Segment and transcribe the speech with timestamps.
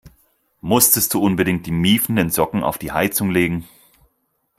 [0.61, 3.67] Musstest du unbedingt die miefenden Socken auf die Heizung legen?